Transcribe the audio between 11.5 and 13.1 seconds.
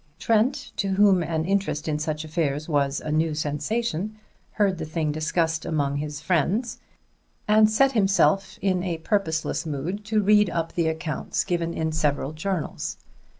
in several journals.